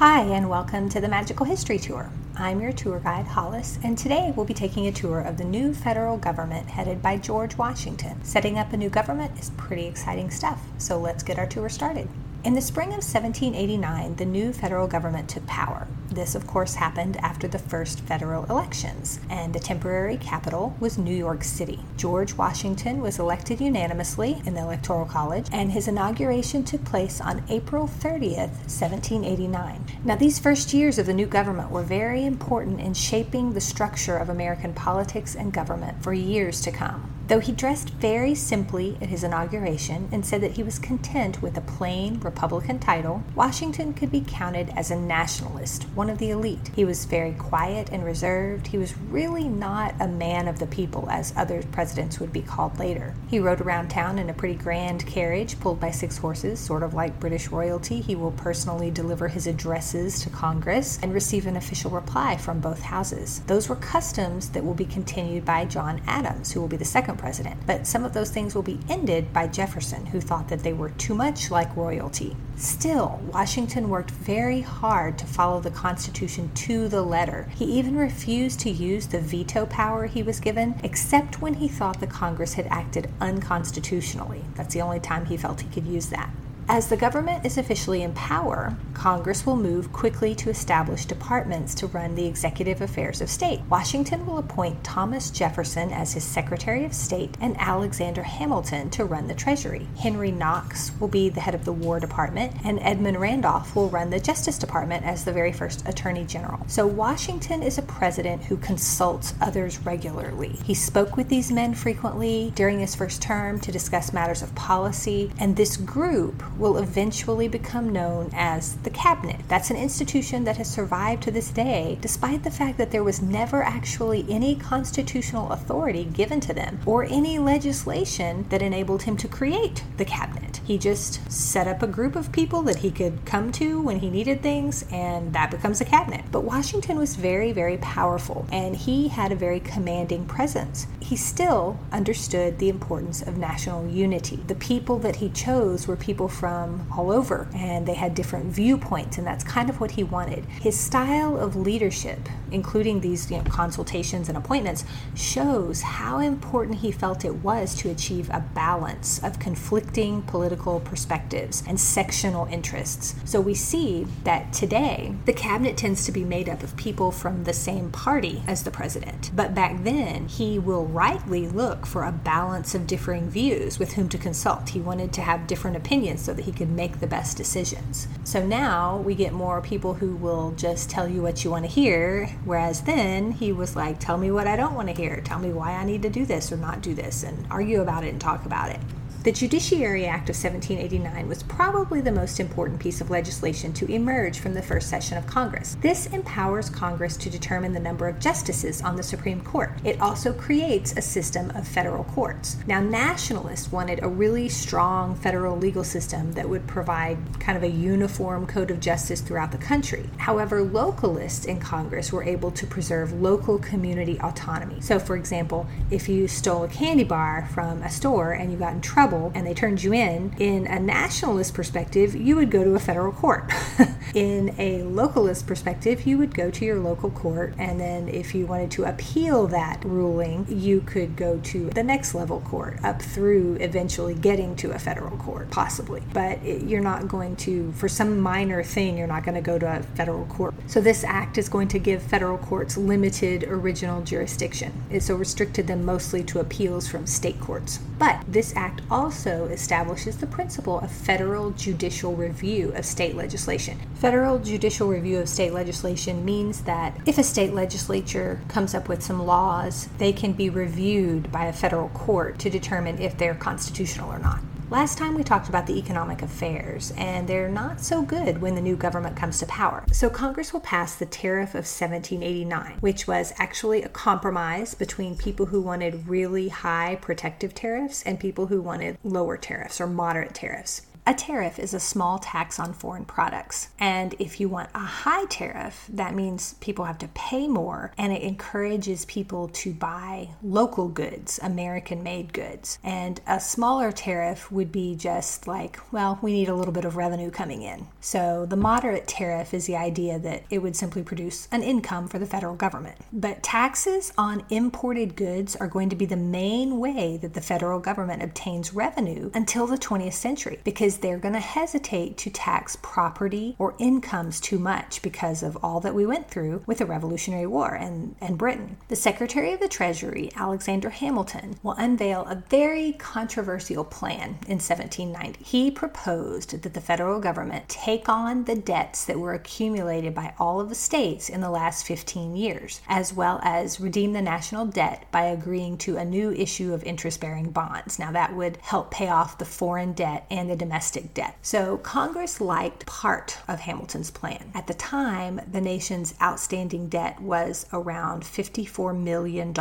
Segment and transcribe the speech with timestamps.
[0.00, 2.10] Hi, and welcome to the Magical History Tour.
[2.34, 5.74] I'm your tour guide, Hollis, and today we'll be taking a tour of the new
[5.74, 8.16] federal government headed by George Washington.
[8.24, 12.08] Setting up a new government is pretty exciting stuff, so let's get our tour started.
[12.42, 15.86] In the spring of 1789, the new federal government took power.
[16.08, 21.14] This, of course, happened after the first federal elections, and the temporary capital was New
[21.14, 21.80] York City.
[21.98, 27.44] George Washington was elected unanimously in the Electoral College, and his inauguration took place on
[27.50, 29.84] April 30th, 1789.
[30.02, 34.16] Now, these first years of the new government were very important in shaping the structure
[34.16, 37.09] of American politics and government for years to come.
[37.30, 41.56] Though he dressed very simply at his inauguration and said that he was content with
[41.56, 46.72] a plain Republican title, Washington could be counted as a nationalist, one of the elite.
[46.74, 48.66] He was very quiet and reserved.
[48.66, 52.80] He was really not a man of the people, as other presidents would be called
[52.80, 53.14] later.
[53.28, 56.94] He rode around town in a pretty grand carriage pulled by six horses, sort of
[56.94, 58.00] like British royalty.
[58.00, 62.82] He will personally deliver his addresses to Congress and receive an official reply from both
[62.82, 63.40] houses.
[63.46, 67.19] Those were customs that will be continued by John Adams, who will be the second
[67.20, 67.60] president.
[67.66, 70.90] But some of those things will be ended by Jefferson, who thought that they were
[70.90, 72.36] too much like royalty.
[72.56, 77.48] Still, Washington worked very hard to follow the Constitution to the letter.
[77.54, 82.00] He even refused to use the veto power he was given, except when he thought
[82.00, 84.44] the Congress had acted unconstitutionally.
[84.56, 86.30] That's the only time he felt he could use that.
[86.72, 91.88] As the government is officially in power, Congress will move quickly to establish departments to
[91.88, 93.60] run the executive affairs of state.
[93.68, 99.26] Washington will appoint Thomas Jefferson as his Secretary of State and Alexander Hamilton to run
[99.26, 99.88] the Treasury.
[99.98, 104.10] Henry Knox will be the head of the War Department, and Edmund Randolph will run
[104.10, 106.60] the Justice Department as the very first Attorney General.
[106.68, 110.56] So Washington is a president who consults others regularly.
[110.62, 115.32] He spoke with these men frequently during his first term to discuss matters of policy,
[115.40, 119.40] and this group will eventually become known as the Cabinet.
[119.48, 123.22] That's an institution that has survived to this day, despite the fact that there was
[123.22, 129.26] never actually any constitutional authority given to them or any legislation that enabled him to
[129.26, 130.60] create the Cabinet.
[130.64, 134.10] He just set up a group of people that he could come to when he
[134.10, 136.24] needed things, and that becomes a cabinet.
[136.30, 140.86] But Washington was very, very powerful, and he had a very commanding presence.
[141.10, 144.36] He still understood the importance of national unity.
[144.46, 149.18] The people that he chose were people from all over, and they had different viewpoints,
[149.18, 150.44] and that's kind of what he wanted.
[150.44, 154.84] His style of leadership, including these you know, consultations and appointments,
[155.16, 161.64] shows how important he felt it was to achieve a balance of conflicting political perspectives
[161.66, 163.16] and sectional interests.
[163.24, 167.42] So we see that today the cabinet tends to be made up of people from
[167.42, 172.12] the same party as the president, but back then he will rightly look for a
[172.12, 174.68] balance of differing views with whom to consult.
[174.68, 178.06] He wanted to have different opinions so that he could make the best decisions.
[178.24, 181.70] So now we get more people who will just tell you what you want to
[181.70, 185.38] hear, whereas then he was like, tell me what I don't want to hear, tell
[185.38, 188.10] me why I need to do this or not do this, and argue about it
[188.10, 188.80] and talk about it.
[189.22, 194.38] The Judiciary Act of 1789 was probably the most important piece of legislation to emerge
[194.38, 195.76] from the first session of Congress.
[195.82, 199.72] This empowers Congress to determine the number of justices on the Supreme Court.
[199.84, 202.56] It also creates a system of federal courts.
[202.66, 207.68] Now, nationalists wanted a really strong federal legal system that would provide kind of a
[207.68, 210.08] uniform code of justice throughout the country.
[210.16, 214.80] However, localists in Congress were able to preserve local community autonomy.
[214.80, 218.72] So, for example, if you stole a candy bar from a store and you got
[218.72, 222.64] in trouble, trouble and they turned you in, in a nationalist perspective, you would go
[222.64, 223.50] to a federal court.
[224.14, 228.46] in a localist perspective, you would go to your local court, and then if you
[228.46, 233.56] wanted to appeal that ruling, you could go to the next level court up through
[233.60, 236.02] eventually getting to a federal court, possibly.
[236.12, 239.58] But it, you're not going to, for some minor thing, you're not going to go
[239.58, 240.54] to a federal court.
[240.66, 244.72] So this act is going to give federal courts limited original jurisdiction.
[244.90, 247.78] It so restricted them mostly to appeals from state courts.
[247.98, 253.78] But this act also establishes the principle of federal judicial review of state legislation.
[253.94, 259.02] Federal judicial review of state legislation means that if a state legislature comes up with
[259.02, 264.10] some laws, they can be reviewed by a federal court to determine if they're constitutional
[264.10, 264.40] or not.
[264.70, 268.60] Last time we talked about the economic affairs, and they're not so good when the
[268.60, 269.84] new government comes to power.
[269.90, 275.46] So Congress will pass the Tariff of 1789, which was actually a compromise between people
[275.46, 280.82] who wanted really high protective tariffs and people who wanted lower tariffs or moderate tariffs
[281.10, 283.70] A tariff is a small tax on foreign products.
[283.80, 288.12] And if you want a high tariff, that means people have to pay more and
[288.12, 292.78] it encourages people to buy local goods, American made goods.
[292.84, 296.96] And a smaller tariff would be just like, well, we need a little bit of
[296.96, 297.88] revenue coming in.
[298.00, 302.20] So the moderate tariff is the idea that it would simply produce an income for
[302.20, 302.98] the federal government.
[303.12, 307.80] But taxes on imported goods are going to be the main way that the federal
[307.80, 313.54] government obtains revenue until the 20th century because they're going to hesitate to tax property
[313.58, 317.74] or incomes too much because of all that we went through with the Revolutionary War
[317.74, 318.76] and, and Britain.
[318.88, 325.44] The Secretary of the Treasury, Alexander Hamilton, will unveil a very controversial plan in 1790.
[325.44, 330.60] He proposed that the federal government take on the debts that were accumulated by all
[330.60, 335.06] of the states in the last 15 years, as well as redeem the national debt
[335.10, 337.98] by agreeing to a new issue of interest bearing bonds.
[337.98, 340.79] Now, that would help pay off the foreign debt and the domestic
[341.14, 341.36] debt.
[341.42, 344.50] So, Congress liked part of Hamilton's plan.
[344.54, 349.52] At the time, the nation's outstanding debt was around $54 million.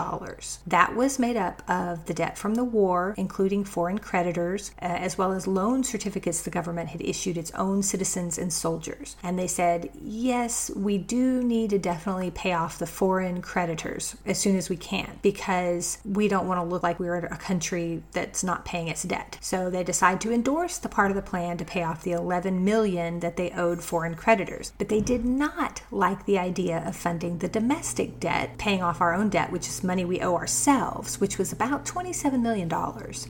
[0.68, 5.18] That was made up of the debt from the war, including foreign creditors, uh, as
[5.18, 9.16] well as loan certificates the government had issued its own citizens and soldiers.
[9.24, 14.40] And they said, yes, we do need to definitely pay off the foreign creditors as
[14.40, 18.44] soon as we can because we don't want to look like we're a country that's
[18.44, 19.38] not paying its debt.
[19.42, 22.64] So they decide to endorse the part of the plan to pay off the 11
[22.64, 24.74] million that they owed foreign creditors.
[24.78, 29.14] But they did not like the idea of funding the domestic debt, paying off our
[29.14, 32.72] own debt, which is money we owe ourselves, which was about $27 million.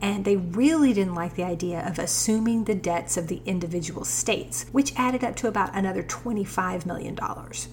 [0.02, 4.66] And they really didn't like the idea of assuming the debts of the individual states,
[4.72, 7.18] which added up to about another $25 million.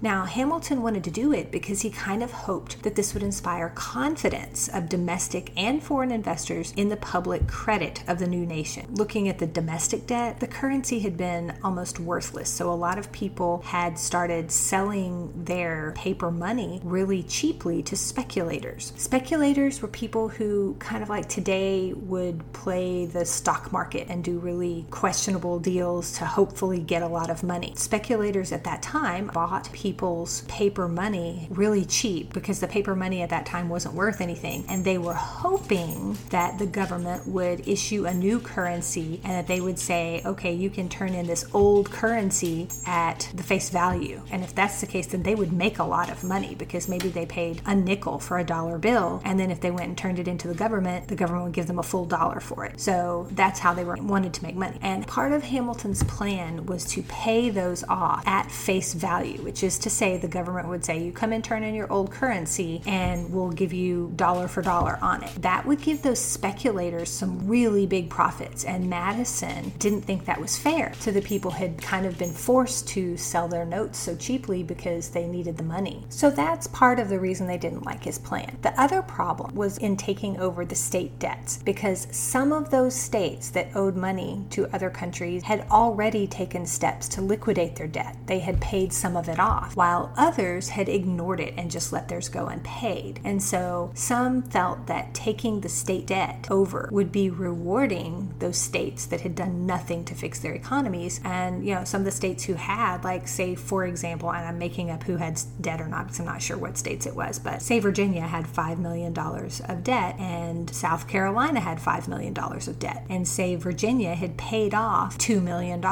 [0.01, 3.69] Now, Hamilton wanted to do it because he kind of hoped that this would inspire
[3.69, 8.85] confidence of domestic and foreign investors in the public credit of the new nation.
[8.93, 12.49] Looking at the domestic debt, the currency had been almost worthless.
[12.49, 18.93] So a lot of people had started selling their paper money really cheaply to speculators.
[18.97, 24.37] Speculators were people who, kind of like today, would play the stock market and do
[24.37, 27.73] really questionable deals to hopefully get a lot of money.
[27.75, 33.29] Speculators at that time bought people's paper money really cheap because the paper money at
[33.29, 34.65] that time wasn't worth anything.
[34.67, 39.61] And they were hoping that the government would issue a new currency and that they
[39.61, 44.21] would say, okay, you can turn in this old currency at the face value.
[44.29, 47.07] And if that's the case, then they would make a lot of money because maybe
[47.07, 49.21] they paid a nickel for a dollar bill.
[49.23, 51.67] And then if they went and turned it into the government, the government would give
[51.67, 52.79] them a full dollar for it.
[52.79, 54.77] So that's how they were wanted to make money.
[54.81, 59.79] And part of Hamilton's plan was to pay those off at face value, which is
[59.79, 63.31] to say the government would say, you come and turn in your old currency and
[63.31, 65.41] we'll give you dollar for dollar on it.
[65.41, 68.65] That would give those speculators some really big profits.
[68.65, 70.93] And Madison didn't think that was fair.
[70.99, 74.63] So the people who had kind of been forced to sell their notes so cheaply
[74.63, 76.05] because they needed the money.
[76.09, 78.57] So that's part of the reason they didn't like his plan.
[78.61, 83.49] The other problem was in taking over the state debts because some of those states
[83.51, 88.17] that owed money to other countries had already taken steps to liquidate their debt.
[88.25, 92.07] They had paid some of it off, while others had ignored it and just let
[92.07, 93.19] theirs go unpaid.
[93.23, 99.05] And so some felt that taking the state debt over would be rewarding those states
[99.07, 101.21] that had done nothing to fix their economies.
[101.23, 104.57] And, you know, some of the states who had, like, say, for example, and I'm
[104.57, 107.37] making up who had debt or not because I'm not sure what states it was,
[107.37, 112.79] but say Virginia had $5 million of debt and South Carolina had $5 million of
[112.79, 113.05] debt.
[113.09, 115.83] And say Virginia had paid off $2 million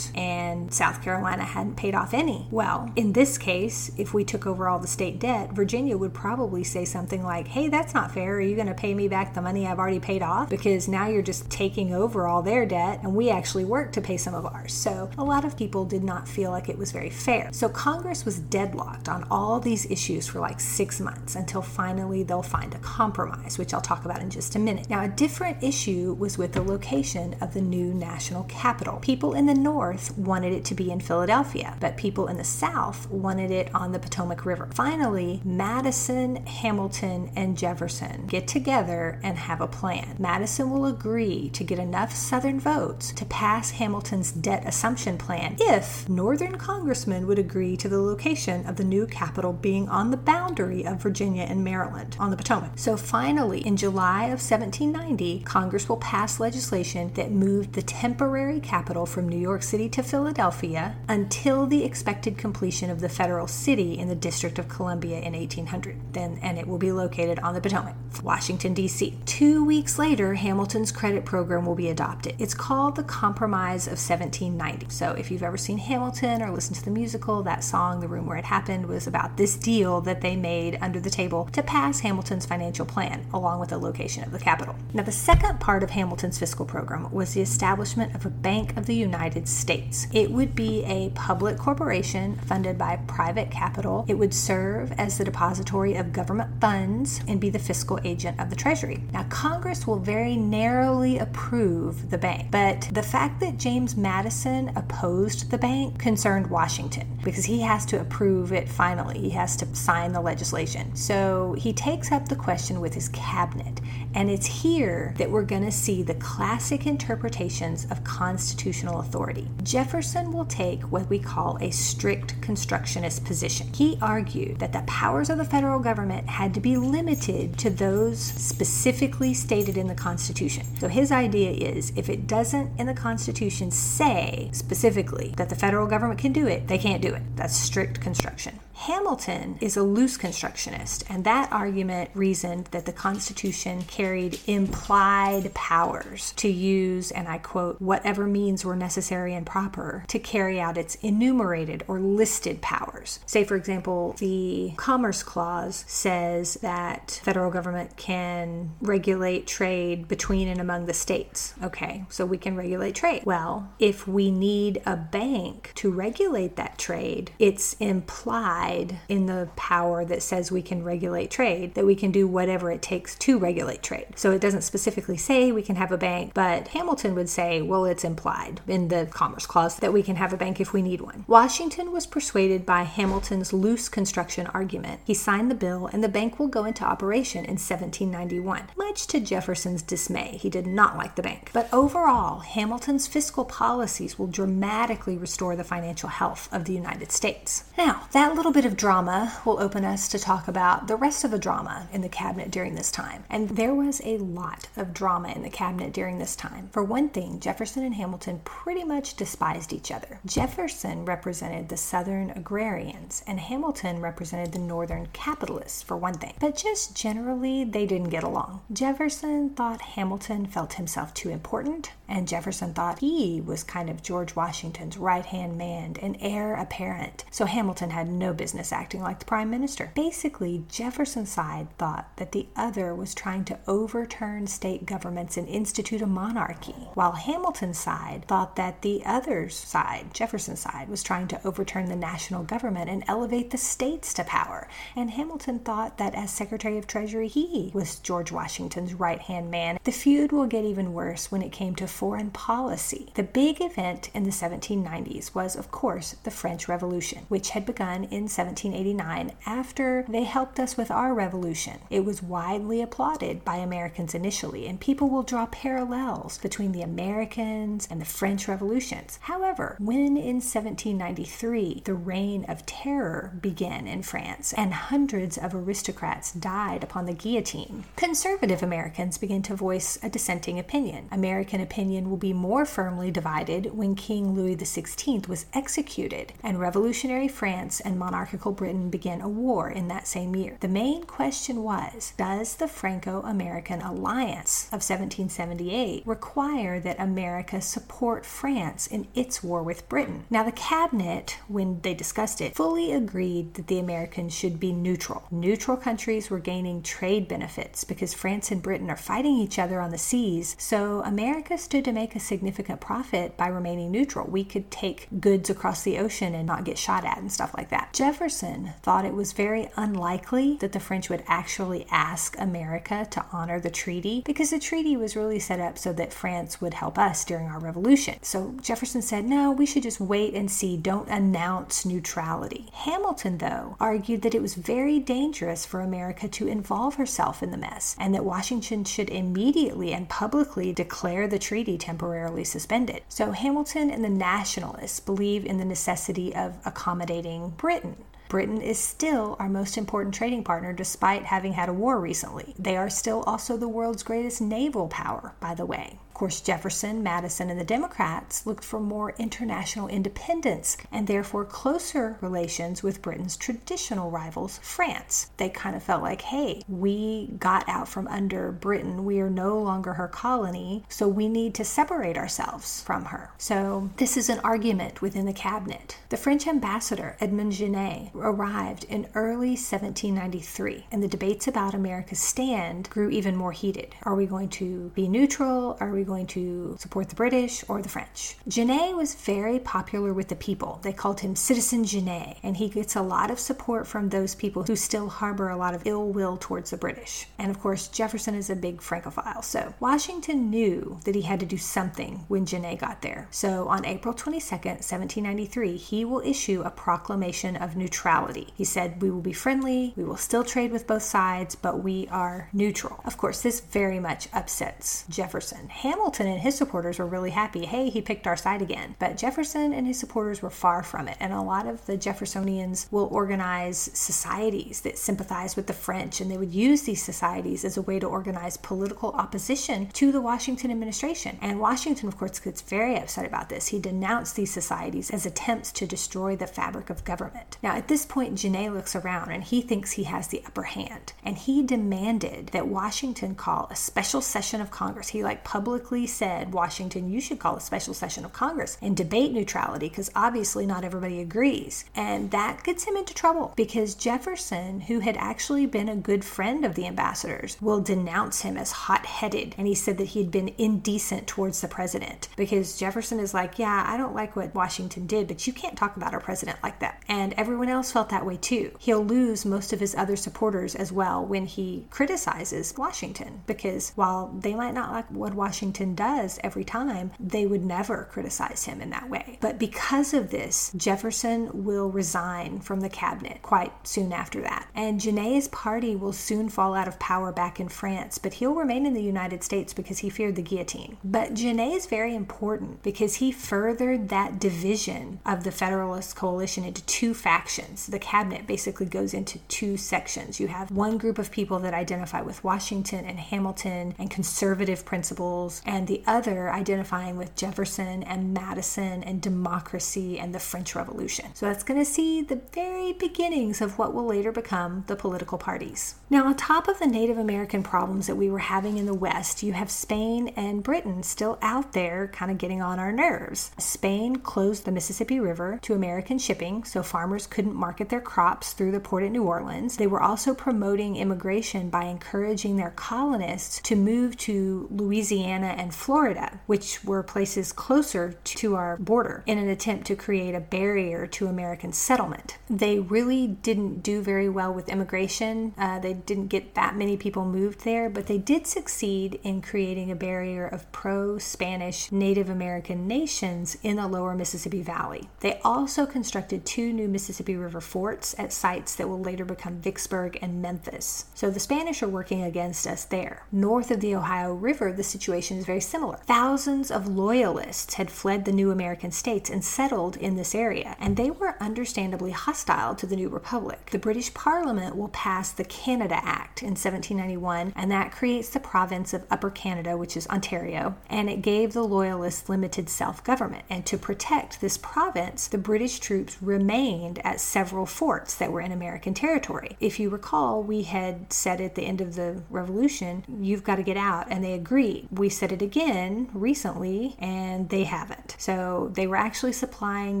[0.14, 2.46] and South Carolina hadn't paid off any.
[2.50, 6.64] Well, in this case, if we took over all the state debt, Virginia would probably
[6.64, 8.36] say something like, hey, that's not fair.
[8.36, 10.48] Are you going to pay me back the money I've already paid off?
[10.48, 14.16] Because now you're just taking over all their debt and we actually worked to pay
[14.16, 14.72] some of ours.
[14.72, 17.50] So a lot of people did not feel like it was very fair.
[17.52, 22.42] So Congress was deadlocked on all these issues for like six months until finally they'll
[22.42, 24.90] find a compromise, which I'll talk about in just a minute.
[24.90, 28.98] Now, a different issue was with the location of the new national capital.
[29.00, 33.10] People in the North wanted it to be in Philadelphia, but people in the South
[33.10, 34.68] wanted it on the Potomac River.
[34.74, 40.16] Finally, Madison, Hamilton, and Jefferson get together and have a plan.
[40.18, 46.08] Madison will agree to get enough Southern votes to pass Hamilton's debt assumption plan if
[46.08, 50.84] Northern congressmen would agree to the location of the new capital being on the boundary
[50.84, 52.78] of Virginia and Maryland on the Potomac.
[52.78, 59.06] So finally, in July of 1790, Congress will pass legislation that moved the temporary capital
[59.06, 64.08] from New York City to Philadelphia until the expected completion of the federal city in
[64.08, 66.12] the District of Columbia in 1800.
[66.12, 69.18] Then, and it will be located on the Potomac, Washington, D.C.
[69.26, 72.34] Two weeks later, Hamilton's credit program will be adopted.
[72.38, 74.86] It's called called the Compromise of 1790.
[74.88, 78.26] So, if you've ever seen Hamilton or listened to the musical, that song, The Room
[78.26, 82.00] Where It Happened, was about this deal that they made under the table to pass
[82.00, 84.76] Hamilton's financial plan, along with the location of the capital.
[84.92, 88.86] Now, the second part of Hamilton's fiscal program was the establishment of a Bank of
[88.86, 90.06] the United States.
[90.12, 94.04] It would be a public corporation funded by private capital.
[94.06, 98.50] It would serve as the depository of government funds and be the fiscal agent of
[98.50, 99.02] the Treasury.
[99.12, 105.50] Now, Congress will very narrowly approve the bank, but the fact that James Madison opposed
[105.50, 109.18] the bank concerned Washington because he has to approve it finally.
[109.18, 110.94] He has to sign the legislation.
[110.94, 113.80] So he takes up the question with his cabinet,
[114.14, 119.48] and it's here that we're going to see the classic interpretations of constitutional authority.
[119.62, 123.72] Jefferson will take what we call a strict constructionist position.
[123.72, 128.20] He argued that the powers of the federal government had to be limited to those
[128.20, 130.64] specifically stated in the Constitution.
[130.78, 135.86] So his idea is if it doesn't in the Constitution say specifically that the federal
[135.86, 137.22] government can do it, they can't do it.
[137.36, 138.58] That's strict construction.
[138.74, 146.32] Hamilton is a loose constructionist, and that argument reasoned that the Constitution carried implied powers
[146.32, 150.96] to use, and I quote, whatever means were necessary and proper to carry out its
[150.96, 153.20] enumerated or listed powers.
[153.26, 160.60] Say, for example, the Commerce Clause says that federal government can regulate trade between and
[160.60, 161.54] among the states.
[161.62, 163.22] Okay, so we can regulate trade.
[163.24, 168.63] Well, if we need a bank to regulate that trade, it's implied
[169.08, 172.82] in the power that says we can regulate trade, that we can do whatever it
[172.82, 174.06] takes to regulate trade.
[174.16, 177.84] So it doesn't specifically say we can have a bank, but Hamilton would say, well,
[177.84, 181.00] it's implied in the Commerce Clause that we can have a bank if we need
[181.00, 181.24] one.
[181.26, 185.00] Washington was persuaded by Hamilton's loose construction argument.
[185.04, 189.20] He signed the bill, and the bank will go into operation in 1791, much to
[189.20, 190.38] Jefferson's dismay.
[190.40, 191.50] He did not like the bank.
[191.52, 197.64] But overall, Hamilton's fiscal policies will dramatically restore the financial health of the United States.
[197.76, 201.32] Now, that little bit of drama will open us to talk about the rest of
[201.32, 203.24] the drama in the cabinet during this time.
[203.28, 206.68] And there was a lot of drama in the cabinet during this time.
[206.70, 210.20] For one thing, Jefferson and Hamilton pretty much despised each other.
[210.24, 216.34] Jefferson represented the Southern agrarians, and Hamilton represented the Northern capitalists, for one thing.
[216.38, 218.60] But just generally, they didn't get along.
[218.72, 224.36] Jefferson thought Hamilton felt himself too important, and Jefferson thought he was kind of George
[224.36, 227.24] Washington's right hand man and heir apparent.
[227.32, 229.90] So Hamilton had no business business acting like the prime minister.
[229.94, 236.02] Basically, Jefferson's side thought that the other was trying to overturn state governments and institute
[236.02, 241.40] a monarchy, while Hamilton's side thought that the other's side, Jefferson's side, was trying to
[241.42, 244.68] overturn the national government and elevate the states to power.
[244.94, 249.78] And Hamilton thought that as Secretary of Treasury, he was George Washington's right hand man.
[249.84, 253.10] The feud will get even worse when it came to foreign policy.
[253.14, 258.04] The big event in the 1790s was, of course, the French Revolution, which had begun
[258.04, 261.78] in 1789 after they helped us with our revolution.
[261.90, 267.86] It was widely applauded by Americans initially, and people will draw parallels between the Americans
[267.90, 269.18] and the French revolutions.
[269.22, 276.32] However, when in 1793 the reign of terror began in France and hundreds of aristocrats
[276.32, 281.08] died upon the guillotine, conservative Americans began to voice a dissenting opinion.
[281.10, 287.28] American opinion will be more firmly divided when King Louis XVI was executed and revolutionary
[287.28, 290.56] France and monarchy monarchical Britain began a war in that same year.
[290.60, 298.24] The main question was Does the Franco American alliance of 1778 require that America support
[298.24, 300.24] France in its war with Britain?
[300.30, 305.24] Now, the cabinet, when they discussed it, fully agreed that the Americans should be neutral.
[305.30, 309.90] Neutral countries were gaining trade benefits because France and Britain are fighting each other on
[309.90, 314.26] the seas, so America stood to make a significant profit by remaining neutral.
[314.26, 317.68] We could take goods across the ocean and not get shot at and stuff like
[317.68, 317.92] that.
[317.92, 323.24] Jeff Jefferson thought it was very unlikely that the French would actually ask America to
[323.32, 326.96] honor the treaty because the treaty was really set up so that France would help
[326.96, 328.14] us during our revolution.
[328.22, 332.68] So Jefferson said, no, we should just wait and see, don't announce neutrality.
[332.72, 337.56] Hamilton, though, argued that it was very dangerous for America to involve herself in the
[337.56, 343.02] mess and that Washington should immediately and publicly declare the treaty temporarily suspended.
[343.08, 347.96] So Hamilton and the nationalists believe in the necessity of accommodating Britain
[348.34, 352.52] Britain is still our most important trading partner despite having had a war recently.
[352.58, 356.00] They are still also the world's greatest naval power, by the way.
[356.14, 362.18] Of course, Jefferson, Madison, and the Democrats looked for more international independence and therefore closer
[362.20, 365.30] relations with Britain's traditional rivals, France.
[365.38, 369.04] They kind of felt like, hey, we got out from under Britain.
[369.04, 373.32] We are no longer her colony, so we need to separate ourselves from her.
[373.36, 375.98] So, this is an argument within the cabinet.
[376.10, 382.88] The French ambassador, Edmond Genet, arrived in early 1793, and the debates about America's stand
[382.90, 383.96] grew even more heated.
[384.04, 385.76] Are we going to be neutral?
[385.80, 388.36] Are we going to support the British or the French?
[388.46, 390.80] Genet was very popular with the people.
[390.82, 394.64] They called him Citizen Genet, and he gets a lot of support from those people
[394.64, 397.26] who still harbor a lot of ill will towards the British.
[397.38, 401.46] And of course, Jefferson is a big Francophile, so Washington knew that he had to
[401.46, 403.28] do something when Genet got there.
[403.30, 408.52] So on April 22nd, 1793, he will issue a proclamation of neutrality.
[408.56, 412.08] He said, We will be friendly, we will still trade with both sides, but we
[412.08, 413.00] are neutral.
[413.04, 415.68] Of course, this very much upsets Jefferson.
[415.94, 417.66] Hamilton and his supporters were really happy.
[417.66, 418.96] Hey, he picked our side again.
[418.98, 421.16] But Jefferson and his supporters were far from it.
[421.20, 426.28] And a lot of the Jeffersonians will organize societies that sympathize with the French, and
[426.28, 430.72] they would use these societies as a way to organize political opposition to the Washington
[430.72, 431.38] administration.
[431.40, 433.68] And Washington, of course, gets very upset about this.
[433.68, 437.56] He denounced these societies as attempts to destroy the fabric of government.
[437.62, 441.12] Now, at this point, Genet looks around and he thinks he has the upper hand.
[441.22, 445.10] And he demanded that Washington call a special session of Congress.
[445.10, 445.44] He like
[445.84, 450.10] publicly said, Washington, you should call a special session of Congress and debate neutrality because
[450.16, 451.84] obviously not everybody agrees.
[451.94, 456.64] And that gets him into trouble because Jefferson, who had actually been a good friend
[456.64, 459.54] of the ambassadors, will denounce him as hot headed.
[459.58, 463.58] And he said that he had been indecent towards the president because Jefferson is like,
[463.58, 466.78] Yeah, I don't like what Washington did, but you can't talk about our president like
[466.80, 467.02] that.
[467.08, 468.72] And everyone else felt that way too.
[468.78, 474.34] He'll lose most of his other supporters as well when he criticizes Washington because while
[474.40, 478.90] they might not like what Washington does every time, they would never criticize him in
[478.90, 479.38] that way.
[479.40, 484.68] But because of this, Jefferson will resign from the cabinet quite soon after that.
[484.74, 488.86] And Genet's party will soon fall out of power back in France, but he'll remain
[488.86, 490.96] in the United States because he feared the guillotine.
[491.04, 496.84] But Genet is very important because he furthered that division of the Federalist coalition into
[496.86, 497.86] two factions.
[497.86, 500.40] The cabinet basically goes into two sections.
[500.40, 505.62] You have one group of people that identify with Washington and Hamilton and conservative principles,
[505.64, 511.34] and the other identifying with Jefferson and Madison and democracy and the French Revolution.
[511.34, 515.38] So that's going to see the very beginnings of what will later become the political
[515.38, 515.94] parties.
[516.10, 519.42] Now, on top of the Native American problems that we were having in the West,
[519.42, 523.50] you have Spain and Britain still out there kind of getting on our nerves.
[523.58, 528.72] Spain closed the Mississippi River to American shipping, so farmers couldn't market their crops through
[528.72, 529.76] the port at New Orleans.
[529.76, 536.40] They were also promoting immigration by encouraging their colonists to move to Louisiana and Florida,
[536.46, 541.26] which were places closer to our border, in an attempt to create a barrier to
[541.26, 542.38] American settlement.
[542.50, 545.54] They really didn't do very well with immigration.
[545.56, 549.90] Uh, they didn't get that many people moved there, but they did succeed in creating
[549.90, 555.08] a barrier of pro Spanish Native American nations in the lower Mississippi Valley.
[555.20, 560.18] They also constructed two new Mississippi River forts at sites that will later become Vicksburg
[560.20, 561.06] and Memphis.
[561.14, 563.24] So the Spanish are working against us there.
[563.32, 565.96] North of the Ohio River, the situation very similar.
[566.06, 570.96] Thousands of loyalists had fled the new American states and settled in this area, and
[570.96, 573.70] they were understandably hostile to the new republic.
[573.70, 578.92] The British Parliament will pass the Canada Act in 1791, and that creates the province
[578.94, 583.44] of Upper Canada, which is Ontario, and it gave the loyalists limited self government.
[583.50, 588.52] And to protect this province, the British troops remained at several forts that were in
[588.52, 589.56] American territory.
[589.60, 593.62] If you recall, we had said at the end of the revolution, you've got to
[593.62, 594.88] get out, and they agreed.
[594.90, 598.16] We said it again recently, and they haven't.
[598.18, 600.00] So they were actually supplying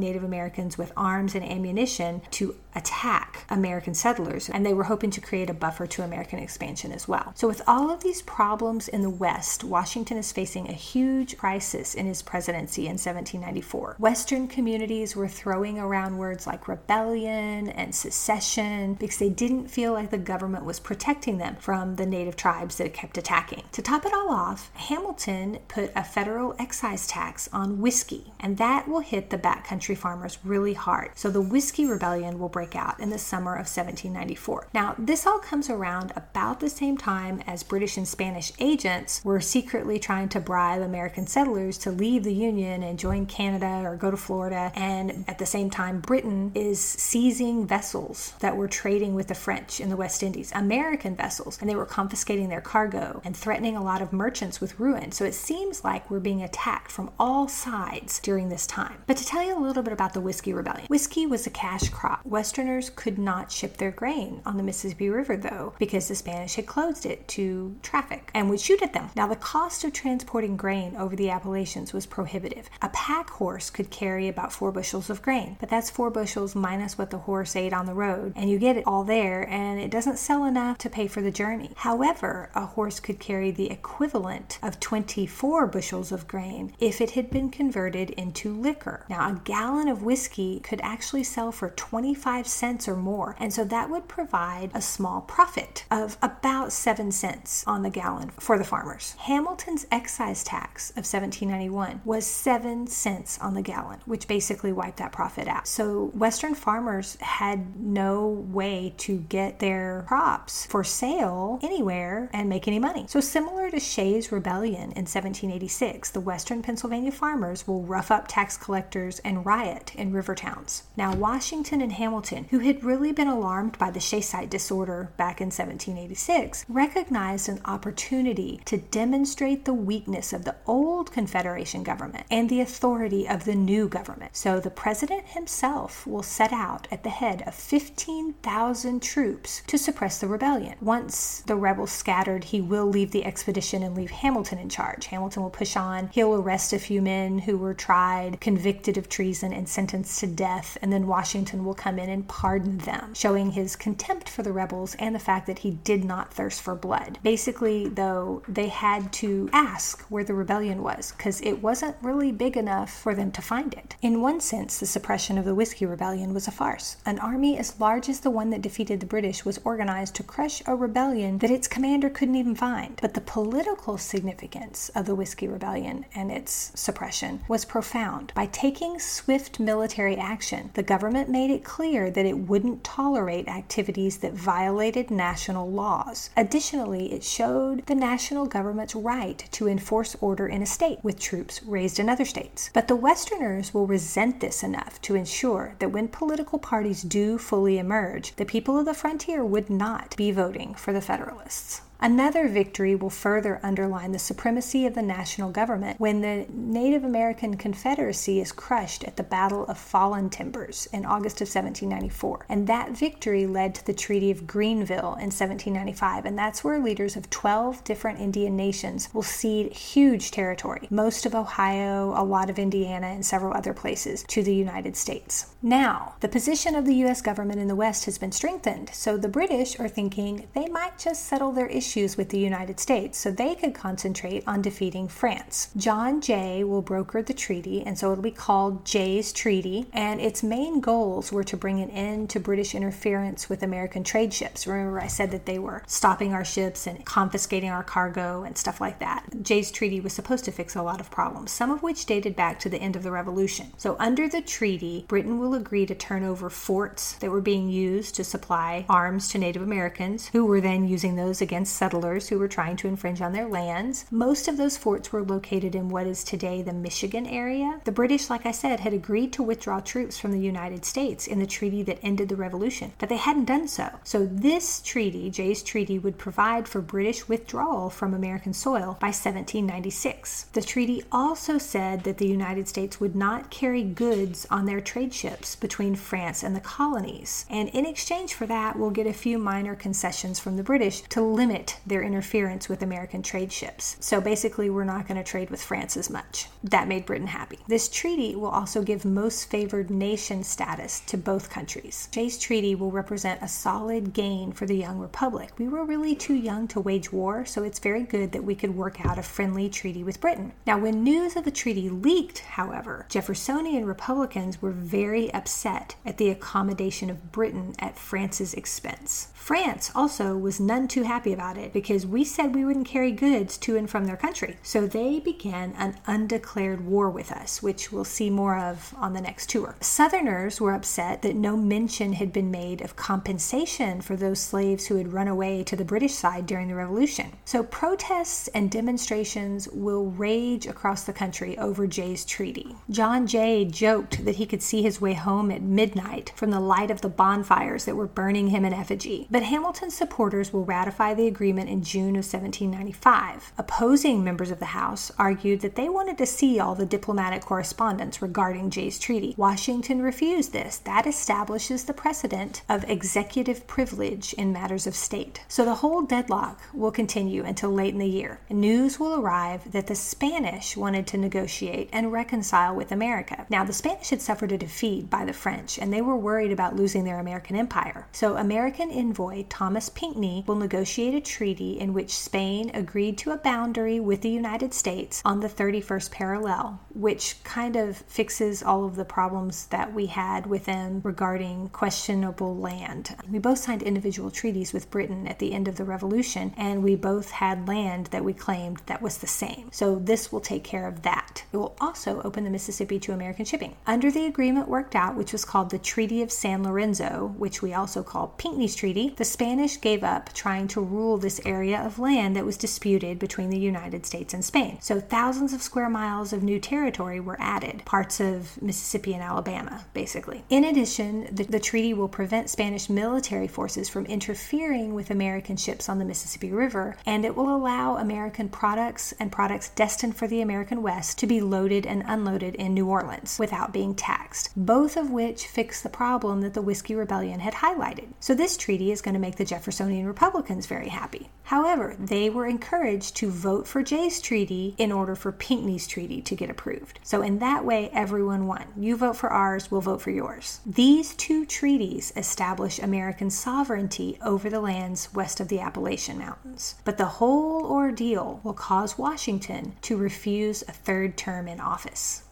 [0.00, 5.20] Native Americans with arms and ammunition to attack American settlers, and they were hoping to
[5.20, 7.32] create a buffer to American expansion as well.
[7.34, 11.94] So, with all of these problems in the West, Washington is facing a huge crisis
[11.94, 13.96] in his presidency in 1794.
[13.98, 20.10] Western communities were throwing around words like rebellion and secession because they didn't feel like
[20.10, 23.62] the government was protecting them from the native tribes that kept attacking.
[23.72, 28.88] To top it all off, Hamilton put a federal excise tax on whiskey, and that
[28.88, 31.10] will hit the backcountry farmers really hard.
[31.14, 34.68] So, the whiskey rebellion will break break out in the summer of 1794.
[34.72, 39.40] Now, this all comes around about the same time as British and Spanish agents were
[39.40, 44.10] secretly trying to bribe American settlers to leave the Union and join Canada or go
[44.10, 44.72] to Florida.
[44.74, 49.78] And at the same time, Britain is seizing vessels that were trading with the French
[49.78, 53.84] in the West Indies, American vessels, and they were confiscating their cargo and threatening a
[53.84, 55.12] lot of merchants with ruin.
[55.12, 59.02] So it seems like we're being attacked from all sides during this time.
[59.06, 61.90] But to tell you a little bit about the Whiskey Rebellion, whiskey was a cash
[61.90, 62.20] crop.
[62.54, 66.66] Westerners could not ship their grain on the Mississippi River, though, because the Spanish had
[66.66, 69.10] closed it to traffic and would shoot at them.
[69.16, 72.70] Now, the cost of transporting grain over the Appalachians was prohibitive.
[72.80, 76.96] A pack horse could carry about four bushels of grain, but that's four bushels minus
[76.96, 79.90] what the horse ate on the road, and you get it all there, and it
[79.90, 81.72] doesn't sell enough to pay for the journey.
[81.74, 87.30] However, a horse could carry the equivalent of 24 bushels of grain if it had
[87.30, 89.06] been converted into liquor.
[89.10, 93.64] Now, a gallon of whiskey could actually sell for 25 cents or more, and so
[93.64, 98.64] that would provide a small profit of about 7 cents on the gallon for the
[98.64, 99.14] farmers.
[99.20, 105.12] Hamilton's excise tax of 1791 was 7 cents on the gallon, which basically wiped that
[105.12, 105.66] profit out.
[105.68, 112.68] So, Western farmers had no way to get their crops for sale anywhere and make
[112.68, 113.06] any money.
[113.08, 118.56] So, similar to Shays' Rebellion in 1786, the Western Pennsylvania farmers will rough up tax
[118.56, 120.84] collectors and riot in river towns.
[120.96, 125.46] Now, Washington and Hamilton, who had really been alarmed by the Shaysite disorder back in
[125.46, 132.60] 1786, recognized an opportunity to demonstrate the weakness of the old Confederation government and the
[132.60, 134.36] authority of the new government.
[134.36, 140.18] So, the president himself will set out at the head of 15,000 troops to suppress
[140.18, 140.74] the rebellion.
[140.80, 145.06] Once the rebels scattered, he will leave the expedition and leave Hamilton in charge.
[145.06, 146.08] Hamilton will push on.
[146.12, 150.76] He'll arrest a few men who were tried, convicted of treason, and sentenced to death,
[150.82, 154.94] and then Washington will come in and pardon them, showing his contempt for the rebels
[155.00, 157.18] and the fact that he did not thirst for blood.
[157.22, 162.56] Basically, though, they had to ask where the rebellion was because it wasn't really big
[162.56, 163.96] enough for them to find it.
[164.00, 166.96] In one sense, the suppression of the Whiskey Rebellion was a farce.
[167.04, 170.62] An army as large as the one that defeated the British was organized to crush
[170.66, 172.98] a rebellion that its commander couldn't even find.
[173.02, 178.32] But the political significance of the Whiskey Rebellion and its suppression was profound.
[178.34, 184.18] By taking swift military action, the government made it clear that it wouldn't tolerate activities
[184.18, 186.30] that violated national laws.
[186.36, 191.62] Additionally, it showed the national government's right to enforce order in a state with troops
[191.64, 192.70] raised in other states.
[192.72, 197.78] But the Westerners will resent this enough to ensure that when political parties do fully
[197.78, 201.82] emerge, the people of the frontier would not be voting for the Federalists.
[202.04, 207.56] Another victory will further underline the supremacy of the national government when the Native American
[207.56, 212.44] Confederacy is crushed at the Battle of Fallen Timbers in August of 1794.
[212.50, 217.16] And that victory led to the Treaty of Greenville in 1795, and that's where leaders
[217.16, 222.58] of 12 different Indian nations will cede huge territory, most of Ohio, a lot of
[222.58, 225.54] Indiana, and several other places, to the United States.
[225.62, 227.22] Now, the position of the U.S.
[227.22, 231.24] government in the West has been strengthened, so the British are thinking they might just
[231.24, 235.68] settle their issues issues with the United States so they could concentrate on defeating France.
[235.76, 240.42] John Jay will broker the treaty, and so it'll be called Jay's Treaty, and its
[240.42, 244.66] main goals were to bring an end to British interference with American trade ships.
[244.66, 248.80] Remember, I said that they were stopping our ships and confiscating our cargo and stuff
[248.80, 249.26] like that.
[249.42, 252.58] Jay's Treaty was supposed to fix a lot of problems, some of which dated back
[252.60, 253.72] to the end of the Revolution.
[253.76, 258.16] So, under the treaty, Britain will agree to turn over forts that were being used
[258.16, 262.48] to supply arms to Native Americans, who were then using those against settlers who were
[262.48, 264.06] trying to infringe on their lands.
[264.10, 267.80] Most of those forts were located in what is today the Michigan area.
[267.84, 271.38] The British, like I said, had agreed to withdraw troops from the United States in
[271.38, 273.90] the treaty that ended the Revolution, but they hadn't done so.
[274.04, 280.44] So, this treaty, Jay's Treaty, would provide for British withdrawal from American soil by 1796.
[280.52, 285.12] The treaty also said that the United States would not carry goods on their trade
[285.12, 287.46] ships between France and the colonies.
[287.48, 291.20] And in exchange for that, we'll get a few minor concessions from the British to
[291.22, 293.96] limit limit their interference with American trade ships.
[294.00, 296.48] So basically, we're not going to trade with France as much.
[296.62, 297.58] That made Britain happy.
[297.68, 302.08] This treaty will also give most favored nation status to both countries.
[302.10, 305.52] Jay's treaty will represent a solid gain for the young republic.
[305.58, 308.76] We were really too young to wage war, so it's very good that we could
[308.76, 310.52] work out a friendly treaty with Britain.
[310.66, 316.30] Now, when news of the treaty leaked, however, Jeffersonian Republicans were very upset at the
[316.30, 319.28] accommodation of Britain at France's expense.
[319.44, 323.58] France also was none too happy about it because we said we wouldn't carry goods
[323.58, 324.56] to and from their country.
[324.62, 329.20] So they began an undeclared war with us, which we'll see more of on the
[329.20, 329.76] next tour.
[329.82, 334.96] Southerners were upset that no mention had been made of compensation for those slaves who
[334.96, 337.30] had run away to the British side during the Revolution.
[337.44, 342.74] So protests and demonstrations will rage across the country over Jay's treaty.
[342.88, 346.90] John Jay joked that he could see his way home at midnight from the light
[346.90, 349.28] of the bonfires that were burning him in effigy.
[349.34, 353.52] But Hamilton's supporters will ratify the agreement in June of 1795.
[353.58, 358.22] Opposing members of the House argued that they wanted to see all the diplomatic correspondence
[358.22, 359.34] regarding Jay's treaty.
[359.36, 360.76] Washington refused this.
[360.76, 365.40] That establishes the precedent of executive privilege in matters of state.
[365.48, 368.38] So the whole deadlock will continue until late in the year.
[368.48, 373.46] News will arrive that the Spanish wanted to negotiate and reconcile with America.
[373.50, 376.76] Now, the Spanish had suffered a defeat by the French, and they were worried about
[376.76, 378.06] losing their American empire.
[378.12, 378.92] So, American
[379.24, 384.20] envoy Thomas Pinckney will negotiate a treaty in which Spain agreed to a boundary with
[384.20, 389.66] the United States on the 31st parallel, which kind of fixes all of the problems
[389.66, 393.16] that we had with them regarding questionable land.
[393.30, 396.94] We both signed individual treaties with Britain at the end of the Revolution, and we
[396.94, 399.70] both had land that we claimed that was the same.
[399.72, 401.44] So, this will take care of that.
[401.52, 403.76] It will also open the Mississippi to American shipping.
[403.86, 407.72] Under the agreement worked out, which was called the Treaty of San Lorenzo, which we
[407.72, 412.34] also call Pinckney's Treaty, the Spanish gave up trying to rule this area of land
[412.36, 414.78] that was disputed between the United States and Spain.
[414.80, 419.84] So thousands of square miles of new territory were added, parts of Mississippi and Alabama,
[419.94, 420.44] basically.
[420.50, 425.88] In addition, the, the treaty will prevent Spanish military forces from interfering with American ships
[425.88, 430.40] on the Mississippi River, and it will allow American products and products destined for the
[430.40, 435.10] American West to be loaded and unloaded in New Orleans without being taxed, both of
[435.10, 438.08] which fix the problem that the Whiskey Rebellion had highlighted.
[438.20, 441.30] So, this treaty is going to make the Jeffersonian Republicans very happy.
[441.44, 446.34] However, they were encouraged to vote for Jay's treaty in order for Pinckney's treaty to
[446.34, 446.98] get approved.
[447.04, 448.64] So, in that way, everyone won.
[448.76, 450.60] You vote for ours, we'll vote for yours.
[450.66, 456.74] These two treaties establish American sovereignty over the lands west of the Appalachian Mountains.
[456.84, 462.23] But the whole ordeal will cause Washington to refuse a third term in office.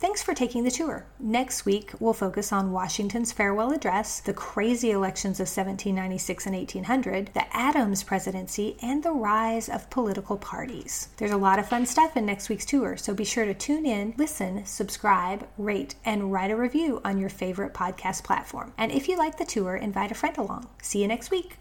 [0.00, 1.04] Thanks for taking the tour.
[1.18, 7.30] Next week, we'll focus on Washington's farewell address, the crazy elections of 1796 and 1800,
[7.34, 11.10] the Adams presidency, and the rise of political parties.
[11.18, 13.84] There's a lot of fun stuff in next week's tour, so be sure to tune
[13.84, 18.72] in, listen, subscribe, rate, and write a review on your favorite podcast platform.
[18.78, 20.66] And if you like the tour, invite a friend along.
[20.80, 21.58] See you next week.